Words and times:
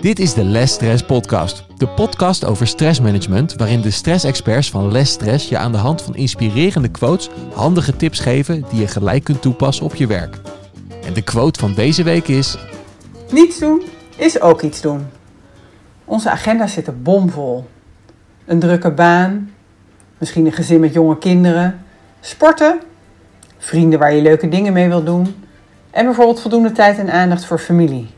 Dit 0.00 0.18
is 0.18 0.34
de 0.34 0.44
Less 0.44 0.74
Stress 0.74 1.02
Podcast. 1.02 1.64
De 1.76 1.88
podcast 1.88 2.44
over 2.44 2.66
stressmanagement, 2.66 3.54
waarin 3.54 3.80
de 3.80 3.90
stressexperts 3.90 4.70
van 4.70 4.92
Less 4.92 5.12
Stress 5.12 5.48
je 5.48 5.58
aan 5.58 5.72
de 5.72 5.78
hand 5.78 6.02
van 6.02 6.16
inspirerende 6.16 6.88
quotes 6.88 7.30
handige 7.52 7.96
tips 7.96 8.18
geven 8.20 8.64
die 8.70 8.80
je 8.80 8.86
gelijk 8.86 9.24
kunt 9.24 9.42
toepassen 9.42 9.84
op 9.84 9.94
je 9.94 10.06
werk. 10.06 10.36
En 11.04 11.12
de 11.12 11.22
quote 11.22 11.60
van 11.60 11.74
deze 11.74 12.02
week 12.02 12.28
is: 12.28 12.58
Niets 13.30 13.58
doen 13.58 13.82
is 14.16 14.40
ook 14.40 14.62
iets 14.62 14.80
doen. 14.80 15.06
Onze 16.04 16.30
agenda 16.30 16.66
zit 16.66 16.86
er 16.86 17.02
bomvol. 17.02 17.64
Een 18.44 18.58
drukke 18.58 18.90
baan, 18.90 19.50
misschien 20.18 20.46
een 20.46 20.52
gezin 20.52 20.80
met 20.80 20.92
jonge 20.92 21.18
kinderen, 21.18 21.84
sporten, 22.20 22.80
vrienden 23.58 23.98
waar 23.98 24.14
je 24.14 24.22
leuke 24.22 24.48
dingen 24.48 24.72
mee 24.72 24.88
wilt 24.88 25.06
doen 25.06 25.34
en 25.90 26.04
bijvoorbeeld 26.04 26.40
voldoende 26.40 26.72
tijd 26.72 26.98
en 26.98 27.12
aandacht 27.12 27.44
voor 27.44 27.58
familie. 27.58 28.10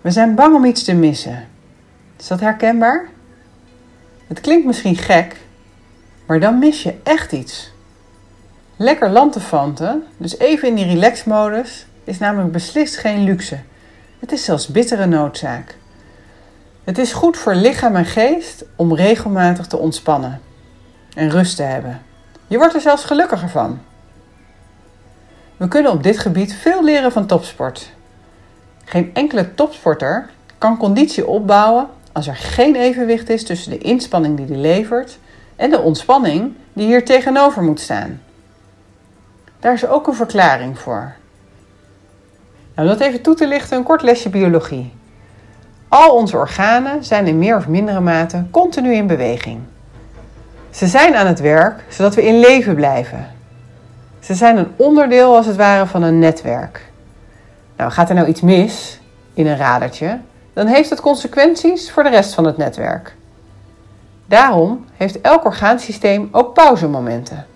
We 0.00 0.10
zijn 0.10 0.34
bang 0.34 0.54
om 0.54 0.64
iets 0.64 0.84
te 0.84 0.94
missen. 0.94 1.48
Is 2.18 2.26
dat 2.26 2.40
herkenbaar? 2.40 3.08
Het 4.26 4.40
klinkt 4.40 4.66
misschien 4.66 4.96
gek, 4.96 5.36
maar 6.26 6.40
dan 6.40 6.58
mis 6.58 6.82
je 6.82 6.94
echt 7.02 7.32
iets. 7.32 7.72
Lekker 8.76 9.10
lantefanten, 9.10 10.04
dus 10.16 10.38
even 10.38 10.68
in 10.68 10.74
die 10.74 10.86
relaxmodus, 10.86 11.86
is 12.04 12.18
namelijk 12.18 12.52
beslist 12.52 12.96
geen 12.96 13.24
luxe. 13.24 13.58
Het 14.18 14.32
is 14.32 14.44
zelfs 14.44 14.66
bittere 14.66 15.06
noodzaak. 15.06 15.76
Het 16.84 16.98
is 16.98 17.12
goed 17.12 17.36
voor 17.36 17.54
lichaam 17.54 17.96
en 17.96 18.04
geest 18.04 18.64
om 18.76 18.94
regelmatig 18.94 19.66
te 19.66 19.76
ontspannen 19.76 20.40
en 21.14 21.30
rust 21.30 21.56
te 21.56 21.62
hebben. 21.62 22.02
Je 22.46 22.58
wordt 22.58 22.74
er 22.74 22.80
zelfs 22.80 23.04
gelukkiger 23.04 23.48
van. 23.48 23.80
We 25.56 25.68
kunnen 25.68 25.92
op 25.92 26.02
dit 26.02 26.18
gebied 26.18 26.54
veel 26.54 26.84
leren 26.84 27.12
van 27.12 27.26
topsport. 27.26 27.92
Geen 28.88 29.10
enkele 29.14 29.54
topsporter 29.54 30.28
kan 30.58 30.76
conditie 30.76 31.26
opbouwen 31.26 31.86
als 32.12 32.26
er 32.26 32.36
geen 32.36 32.76
evenwicht 32.76 33.28
is 33.28 33.44
tussen 33.44 33.70
de 33.70 33.78
inspanning 33.78 34.36
die 34.36 34.46
hij 34.46 34.56
levert 34.56 35.18
en 35.56 35.70
de 35.70 35.80
ontspanning 35.80 36.52
die 36.72 36.86
hier 36.86 37.04
tegenover 37.04 37.62
moet 37.62 37.80
staan. 37.80 38.20
Daar 39.60 39.72
is 39.72 39.86
ook 39.86 40.06
een 40.06 40.14
verklaring 40.14 40.78
voor. 40.78 41.12
Nou, 42.74 42.88
om 42.88 42.96
dat 42.96 43.00
even 43.00 43.22
toe 43.22 43.34
te 43.34 43.46
lichten, 43.46 43.76
een 43.76 43.82
kort 43.82 44.02
lesje 44.02 44.28
biologie. 44.28 44.92
Al 45.88 46.14
onze 46.14 46.36
organen 46.36 47.04
zijn 47.04 47.26
in 47.26 47.38
meer 47.38 47.56
of 47.56 47.68
mindere 47.68 48.00
mate 48.00 48.44
continu 48.50 48.94
in 48.94 49.06
beweging. 49.06 49.60
Ze 50.70 50.86
zijn 50.86 51.14
aan 51.14 51.26
het 51.26 51.40
werk 51.40 51.84
zodat 51.88 52.14
we 52.14 52.26
in 52.26 52.40
leven 52.40 52.74
blijven. 52.74 53.26
Ze 54.20 54.34
zijn 54.34 54.56
een 54.56 54.72
onderdeel 54.76 55.36
als 55.36 55.46
het 55.46 55.56
ware 55.56 55.86
van 55.86 56.02
een 56.02 56.18
netwerk. 56.18 56.87
Nou, 57.78 57.90
gaat 57.90 58.08
er 58.08 58.14
nou 58.14 58.28
iets 58.28 58.40
mis 58.40 59.00
in 59.34 59.46
een 59.46 59.56
radertje, 59.56 60.18
dan 60.52 60.66
heeft 60.66 60.90
het 60.90 61.00
consequenties 61.00 61.90
voor 61.90 62.02
de 62.02 62.08
rest 62.08 62.34
van 62.34 62.44
het 62.44 62.56
netwerk. 62.56 63.16
Daarom 64.26 64.84
heeft 64.96 65.20
elk 65.20 65.44
orgaansysteem 65.44 66.28
ook 66.32 66.54
pauzemomenten. 66.54 67.46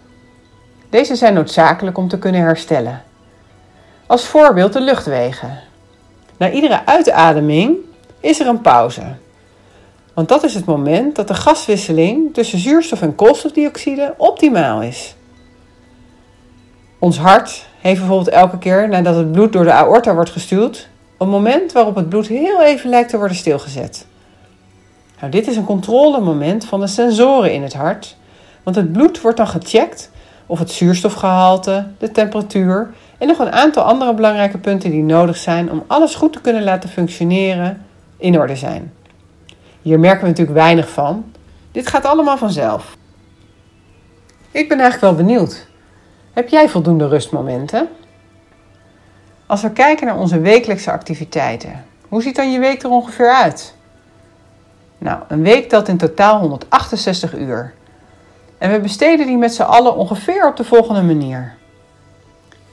Deze 0.90 1.16
zijn 1.16 1.34
noodzakelijk 1.34 1.98
om 1.98 2.08
te 2.08 2.18
kunnen 2.18 2.40
herstellen. 2.40 3.02
Als 4.06 4.24
voorbeeld 4.24 4.72
de 4.72 4.80
luchtwegen. 4.80 5.58
Na 6.36 6.50
iedere 6.50 6.86
uitademing 6.86 7.76
is 8.20 8.40
er 8.40 8.46
een 8.46 8.60
pauze. 8.60 9.02
Want 10.14 10.28
dat 10.28 10.44
is 10.44 10.54
het 10.54 10.64
moment 10.64 11.16
dat 11.16 11.28
de 11.28 11.34
gaswisseling 11.34 12.34
tussen 12.34 12.58
zuurstof 12.58 13.02
en 13.02 13.14
koolstofdioxide 13.14 14.14
optimaal 14.16 14.82
is. 14.82 15.14
Ons 17.02 17.18
hart 17.18 17.66
heeft 17.80 17.98
bijvoorbeeld 17.98 18.28
elke 18.28 18.58
keer 18.58 18.88
nadat 18.88 19.16
het 19.16 19.32
bloed 19.32 19.52
door 19.52 19.64
de 19.64 19.72
aorta 19.72 20.14
wordt 20.14 20.30
gestuurd, 20.30 20.88
een 21.18 21.28
moment 21.28 21.72
waarop 21.72 21.94
het 21.94 22.08
bloed 22.08 22.26
heel 22.26 22.62
even 22.62 22.90
lijkt 22.90 23.10
te 23.10 23.16
worden 23.18 23.36
stilgezet. 23.36 24.06
Nou, 25.20 25.32
dit 25.32 25.46
is 25.46 25.56
een 25.56 25.64
controlemoment 25.64 26.64
van 26.64 26.80
de 26.80 26.86
sensoren 26.86 27.52
in 27.52 27.62
het 27.62 27.72
hart, 27.74 28.16
want 28.62 28.76
het 28.76 28.92
bloed 28.92 29.20
wordt 29.20 29.36
dan 29.36 29.48
gecheckt 29.48 30.10
of 30.46 30.58
het 30.58 30.70
zuurstofgehalte, 30.70 31.86
de 31.98 32.10
temperatuur 32.10 32.90
en 33.18 33.28
nog 33.28 33.38
een 33.38 33.52
aantal 33.52 33.82
andere 33.82 34.14
belangrijke 34.14 34.58
punten 34.58 34.90
die 34.90 35.02
nodig 35.02 35.36
zijn 35.36 35.70
om 35.70 35.84
alles 35.86 36.14
goed 36.14 36.32
te 36.32 36.40
kunnen 36.40 36.62
laten 36.62 36.88
functioneren 36.88 37.86
in 38.16 38.38
orde 38.38 38.56
zijn. 38.56 38.92
Hier 39.82 40.00
merken 40.00 40.22
we 40.22 40.28
natuurlijk 40.28 40.58
weinig 40.58 40.90
van. 40.90 41.24
Dit 41.72 41.86
gaat 41.86 42.04
allemaal 42.04 42.36
vanzelf. 42.36 42.96
Ik 44.50 44.68
ben 44.68 44.80
eigenlijk 44.80 45.16
wel 45.16 45.26
benieuwd. 45.26 45.70
Heb 46.32 46.48
jij 46.48 46.68
voldoende 46.68 47.08
rustmomenten? 47.08 47.88
Als 49.46 49.62
we 49.62 49.70
kijken 49.70 50.06
naar 50.06 50.18
onze 50.18 50.40
wekelijkse 50.40 50.90
activiteiten, 50.92 51.84
hoe 52.08 52.22
ziet 52.22 52.36
dan 52.36 52.52
je 52.52 52.58
week 52.58 52.82
er 52.82 52.90
ongeveer 52.90 53.30
uit? 53.30 53.74
Nou, 54.98 55.20
een 55.28 55.42
week 55.42 55.68
telt 55.68 55.88
in 55.88 55.96
totaal 55.96 56.40
168 56.40 57.34
uur. 57.34 57.74
En 58.58 58.70
we 58.70 58.80
besteden 58.80 59.26
die 59.26 59.36
met 59.36 59.54
z'n 59.54 59.62
allen 59.62 59.96
ongeveer 59.96 60.46
op 60.46 60.56
de 60.56 60.64
volgende 60.64 61.02
manier. 61.02 61.54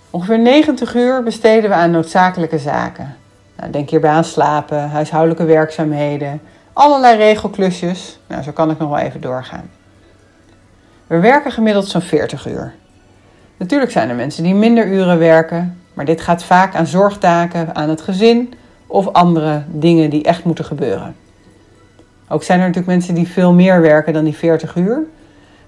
Ongeveer 0.09 0.39
90 0.39 0.95
uur 0.95 1.23
besteden 1.23 1.69
we 1.69 1.75
aan 1.75 1.91
noodzakelijke 1.91 2.57
zaken. 2.57 3.17
Nou, 3.55 3.71
denk 3.71 3.89
hierbij 3.89 4.11
aan 4.11 4.23
slapen, 4.23 4.89
huishoudelijke 4.89 5.45
werkzaamheden, 5.45 6.41
allerlei 6.73 7.17
regelklusjes. 7.17 8.19
Nou, 8.27 8.43
zo 8.43 8.51
kan 8.51 8.71
ik 8.71 8.79
nog 8.79 8.89
wel 8.89 8.99
even 8.99 9.21
doorgaan. 9.21 9.69
We 11.07 11.19
werken 11.19 11.51
gemiddeld 11.51 11.87
zo'n 11.87 12.01
40 12.01 12.47
uur. 12.47 12.73
Natuurlijk 13.59 13.91
zijn 13.91 14.09
er 14.09 14.15
mensen 14.15 14.43
die 14.43 14.53
minder 14.53 14.87
uren 14.87 15.19
werken, 15.19 15.81
maar 15.93 16.05
dit 16.05 16.21
gaat 16.21 16.43
vaak 16.43 16.75
aan 16.75 16.87
zorgtaken, 16.87 17.75
aan 17.75 17.89
het 17.89 18.01
gezin 18.01 18.53
of 18.87 19.07
andere 19.07 19.63
dingen 19.67 20.09
die 20.09 20.23
echt 20.23 20.43
moeten 20.43 20.65
gebeuren. 20.65 21.15
Ook 22.29 22.43
zijn 22.43 22.59
er 22.59 22.65
natuurlijk 22.65 22.93
mensen 22.93 23.13
die 23.13 23.27
veel 23.27 23.53
meer 23.53 23.81
werken 23.81 24.13
dan 24.13 24.23
die 24.23 24.35
40 24.35 24.75
uur, 24.75 25.03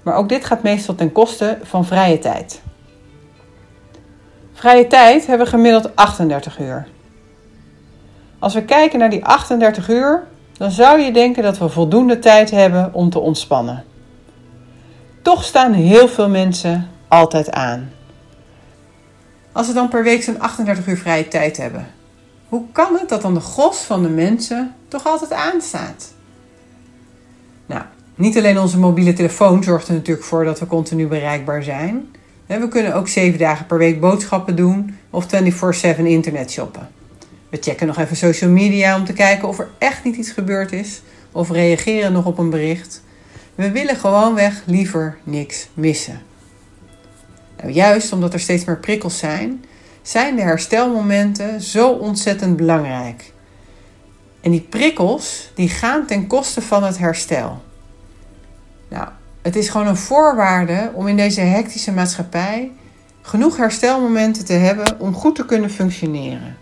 maar 0.02 0.16
ook 0.16 0.30
dit 0.30 0.46
gaat 0.46 0.64
meestal 0.64 0.96
ten 0.96 1.12
koste 1.12 1.58
van 1.64 1.86
vrije 1.86 2.20
tijd. 2.20 2.62
Vrije 4.54 4.88
tijd 4.88 5.28
hebben 5.28 5.46
we 5.46 5.52
gemiddeld 5.52 5.96
38 5.96 6.60
uur. 6.60 6.88
Als 8.40 8.54
we 8.54 8.64
kijken 8.64 9.00
naar 9.00 9.10
die 9.10 9.26
38 9.26 9.90
uur, 9.90 10.24
dan 10.58 10.72
zou 10.72 11.00
je 11.00 11.14
denken 11.14 11.44
dat 11.44 11.58
we 11.58 11.70
voldoende 11.70 12.20
tijd 12.20 12.52
hebben 12.52 12.94
om 12.94 13.10
te 13.10 13.20
ontspannen. 13.20 13.84
Toch 15.22 15.44
staan 15.44 15.74
heel 15.74 16.08
veel 16.08 16.30
mensen 16.30 16.91
altijd 17.12 17.52
aan. 17.52 17.92
Als 19.52 19.68
we 19.68 19.74
dan 19.74 19.90
per 19.90 20.04
week 20.04 20.24
zo'n 20.24 20.40
38 20.40 20.88
uur 20.88 20.98
vrije 20.98 21.28
tijd 21.28 21.58
hebben, 21.58 21.88
hoe 22.50 22.64
kan 22.72 22.98
het 23.00 23.10
dat 23.10 23.22
dan 23.22 23.34
de 23.34 23.40
gros 23.40 23.78
van 23.78 24.04
de 24.04 24.10
mensen 24.10 24.76
toch 24.88 25.06
altijd 25.06 25.32
aanstaat? 25.32 26.14
Nou, 27.66 27.84
niet 28.16 28.38
alleen 28.38 28.60
onze 28.60 28.80
mobiele 28.80 29.14
telefoon 29.14 29.64
zorgt 29.64 29.88
er 29.88 29.94
natuurlijk 29.94 30.26
voor 30.26 30.46
dat 30.46 30.60
we 30.60 30.68
continu 30.68 31.08
bereikbaar 31.08 31.64
zijn. 31.64 32.16
We 32.46 32.68
kunnen 32.68 32.94
ook 32.94 33.08
7 33.08 33.40
dagen 33.40 33.66
per 33.66 33.78
week 33.78 34.00
boodschappen 34.00 34.56
doen 34.56 34.98
of 35.10 35.26
24/7 35.26 36.06
internet 36.06 36.52
shoppen. 36.52 36.90
We 37.50 37.58
checken 37.62 37.88
nog 37.88 37.98
even 37.98 38.16
social 38.16 38.50
media 38.50 38.96
om 38.96 39.06
te 39.06 39.14
kijken 39.14 39.48
of 39.48 39.60
er 39.60 39.70
echt 39.78 40.04
niet 40.04 40.16
iets 40.16 40.32
gebeurd 40.32 40.72
is 40.72 41.02
of 41.32 41.50
reageren 41.50 42.12
nog 42.12 42.26
op 42.26 42.38
een 42.38 42.50
bericht. 42.50 43.02
We 43.56 43.72
willen 43.72 43.96
gewoonweg 43.96 44.64
liever 44.66 45.18
niks 45.24 45.68
missen. 45.74 46.30
Nou, 47.62 47.74
juist 47.74 48.14
omdat 48.14 48.34
er 48.34 48.40
steeds 48.40 48.66
meer 48.66 48.80
prikkels 48.80 49.18
zijn, 49.18 49.66
zijn 50.02 50.36
de 50.36 50.42
herstelmomenten 50.42 51.62
zo 51.62 51.90
ontzettend 51.90 52.58
belangrijk. 52.58 53.34
En 54.42 54.52
die 54.52 54.62
prikkels 54.62 55.52
die 55.56 55.70
gaan 55.70 56.06
ten 56.06 56.28
koste 56.28 56.62
van 56.62 56.84
het 56.84 56.98
herstel. 56.98 57.62
Nou, 58.88 59.08
het 59.42 59.56
is 59.56 59.70
gewoon 59.70 59.88
een 59.88 59.98
voorwaarde 59.98 60.92
om 60.94 61.08
in 61.08 61.16
deze 61.16 61.42
hectische 61.42 61.92
maatschappij 61.92 62.72
genoeg 63.22 63.58
herstelmomenten 63.58 64.46
te 64.46 64.54
hebben 64.54 65.00
om 65.00 65.14
goed 65.14 65.36
te 65.36 65.46
kunnen 65.46 65.70
functioneren. 65.70 66.58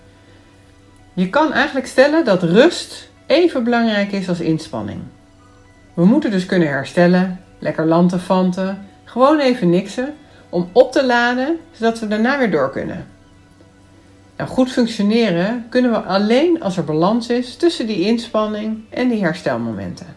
Je 1.13 1.29
kan 1.29 1.53
eigenlijk 1.53 1.87
stellen 1.87 2.25
dat 2.25 2.43
rust 2.43 3.09
even 3.27 3.63
belangrijk 3.63 4.11
is 4.11 4.29
als 4.29 4.39
inspanning. 4.39 5.01
We 5.93 6.05
moeten 6.05 6.31
dus 6.31 6.45
kunnen 6.45 6.67
herstellen, 6.67 7.39
lekker 7.59 7.85
lantefanten, 7.85 8.87
gewoon 9.03 9.39
even 9.39 9.69
niksen 9.69 10.13
om 10.49 10.69
op 10.71 10.91
te 10.91 11.05
laden 11.05 11.59
zodat 11.71 11.99
we 11.99 12.07
daarna 12.07 12.37
weer 12.37 12.51
door 12.51 12.71
kunnen. 12.71 13.07
Nou, 14.37 14.49
goed 14.49 14.71
functioneren 14.71 15.65
kunnen 15.69 15.91
we 15.91 15.97
alleen 15.97 16.61
als 16.61 16.77
er 16.77 16.83
balans 16.83 17.29
is 17.29 17.55
tussen 17.55 17.87
die 17.87 18.05
inspanning 18.05 18.83
en 18.89 19.07
die 19.09 19.23
herstelmomenten. 19.23 20.15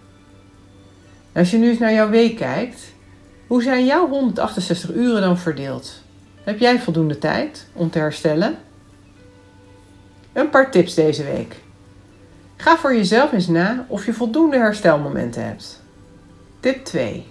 Als 1.35 1.51
je 1.51 1.57
nu 1.57 1.69
eens 1.69 1.79
naar 1.79 1.93
jouw 1.93 2.09
week 2.09 2.37
kijkt, 2.37 2.93
hoe 3.47 3.63
zijn 3.63 3.85
jouw 3.85 4.09
168 4.09 4.95
uren 4.95 5.21
dan 5.21 5.39
verdeeld? 5.39 6.03
Heb 6.45 6.59
jij 6.59 6.81
voldoende 6.81 7.19
tijd 7.19 7.67
om 7.73 7.91
te 7.91 7.99
herstellen? 7.99 8.59
Een 10.33 10.51
paar 10.51 10.71
tips 10.71 10.95
deze 10.95 11.25
week. 11.25 11.57
Ga 12.57 12.77
voor 12.77 12.95
jezelf 12.95 13.33
eens 13.33 13.47
na 13.47 13.87
of 13.89 14.07
je 14.07 14.13
voldoende 14.13 14.57
herstelmomenten 14.57 15.47
hebt. 15.47 15.81
Tip 16.61 16.85
2. 16.85 17.27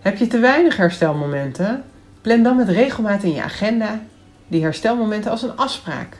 Heb 0.00 0.16
je 0.16 0.26
te 0.26 0.38
weinig 0.38 0.76
Herstelmomenten? 0.76 1.84
Plan 2.28 2.42
dan 2.42 2.56
met 2.56 2.68
regelmaat 2.68 3.22
in 3.22 3.32
je 3.32 3.42
agenda 3.42 4.00
die 4.46 4.62
herstelmomenten 4.62 5.30
als 5.30 5.42
een 5.42 5.56
afspraak. 5.56 6.16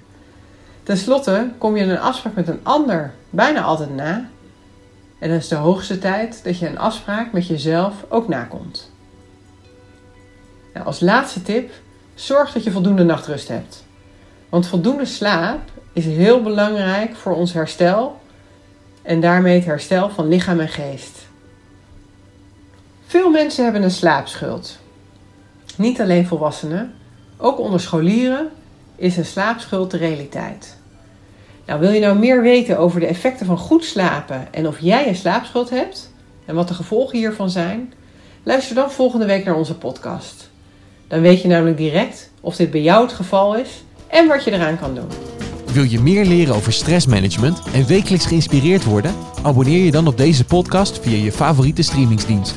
Ten 0.83 0.97
slotte 0.97 1.51
kom 1.59 1.77
je 1.77 1.85
een 1.85 1.99
afspraak 1.99 2.35
met 2.35 2.49
een 2.49 2.61
ander 2.63 3.13
bijna 3.31 3.63
altijd 3.63 3.95
na. 3.95 4.29
En 5.19 5.29
dan 5.29 5.39
is 5.39 5.49
de 5.49 5.55
hoogste 5.55 5.99
tijd 5.99 6.45
dat 6.45 6.59
je 6.59 6.69
een 6.69 6.79
afspraak 6.79 7.33
met 7.33 7.47
jezelf 7.47 7.95
ook 8.09 8.29
nakomt. 8.29 8.91
Nou, 10.75 10.87
als 10.87 11.01
laatste 11.01 11.43
tip, 11.43 11.73
zorg 12.15 12.53
dat 12.53 12.65
je 12.65 12.71
voldoende 12.71 13.05
nachtrust 13.05 13.49
hebt. 13.49 13.85
Want 14.49 14.67
voldoende 14.67 15.05
slaap 15.05 15.61
is 15.93 16.05
heel 16.05 16.43
belangrijk 16.43 17.17
voor 17.17 17.35
ons 17.35 17.53
herstel 17.53 18.21
en 19.03 19.21
daarmee 19.21 19.55
het 19.55 19.65
herstel 19.65 20.11
van 20.11 20.29
lichaam 20.29 20.61
en 20.61 20.69
geest. 20.69 21.27
Veel 23.07 23.31
mensen 23.31 23.65
hebben 23.65 23.83
een 23.83 23.91
slaapschuld. 23.91 24.79
Niet 25.79 26.01
alleen 26.01 26.27
volwassenen, 26.27 26.95
ook 27.37 27.59
onder 27.59 27.81
scholieren 27.81 28.49
is 28.97 29.17
een 29.17 29.25
slaapschuld 29.25 29.91
de 29.91 29.97
realiteit. 29.97 30.77
Nou, 31.67 31.81
wil 31.81 31.91
je 31.91 32.01
nou 32.01 32.19
meer 32.19 32.43
weten 32.43 32.79
over 32.79 33.01
de 33.01 33.07
effecten 33.07 33.47
van 33.47 33.59
goed 33.59 33.85
slapen 33.85 34.49
en 34.51 34.67
of 34.67 34.81
jij 34.81 35.09
een 35.09 35.17
slaapschuld 35.17 35.71
hebt 35.71 36.13
en 36.45 36.55
wat 36.55 36.69
de 36.69 36.75
gevolgen 36.75 37.19
hiervan 37.19 37.51
zijn? 37.51 37.93
Luister 38.43 38.75
dan 38.75 38.91
volgende 38.91 39.27
week 39.27 39.45
naar 39.45 39.57
onze 39.57 39.75
podcast. 39.75 40.51
Dan 41.09 41.21
weet 41.21 41.43
je 41.43 41.49
namelijk 41.49 41.77
direct 41.77 42.31
of 42.41 42.57
dit 42.57 42.71
bij 42.71 42.83
jou 42.83 43.03
het 43.03 43.13
geval 43.13 43.57
is 43.57 43.85
en 44.07 44.29
wat 44.29 44.45
je 44.45 44.53
eraan 44.53 44.79
kan 44.79 44.95
doen. 44.95 45.09
Wil 45.73 45.85
je 45.85 46.01
meer 46.01 46.25
leren 46.25 46.55
over 46.55 46.73
stressmanagement 46.73 47.63
en 47.73 47.87
wekelijks 47.87 48.27
geïnspireerd 48.27 48.85
worden? 48.85 49.15
Abonneer 49.43 49.85
je 49.85 49.91
dan 49.91 50.07
op 50.07 50.17
deze 50.17 50.45
podcast 50.45 50.99
via 50.99 51.25
je 51.25 51.33
favoriete 51.33 51.83
streamingsdienst. 51.83 52.55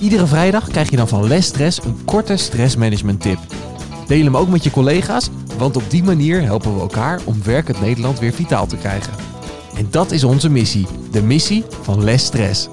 Iedere 0.00 0.26
vrijdag 0.26 0.68
krijg 0.68 0.90
je 0.90 0.96
dan 0.96 1.08
van 1.08 1.26
Les 1.26 1.46
Stress 1.46 1.84
een 1.84 2.04
korte 2.04 2.36
stressmanagement 2.36 3.20
tip. 3.20 3.38
Deel 4.06 4.24
hem 4.24 4.36
ook 4.36 4.48
met 4.48 4.64
je 4.64 4.70
collega's, 4.70 5.30
want 5.56 5.76
op 5.76 5.90
die 5.90 6.02
manier 6.02 6.42
helpen 6.42 6.74
we 6.74 6.80
elkaar 6.80 7.20
om 7.24 7.42
werkend 7.44 7.80
Nederland 7.80 8.18
weer 8.18 8.32
vitaal 8.32 8.66
te 8.66 8.76
krijgen. 8.76 9.12
En 9.76 9.86
dat 9.90 10.10
is 10.10 10.24
onze 10.24 10.50
missie, 10.50 10.86
de 11.10 11.22
missie 11.22 11.64
van 11.82 12.04
Les 12.04 12.24
Stress. 12.24 12.68